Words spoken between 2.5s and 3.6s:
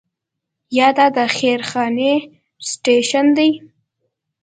سټیشن دی.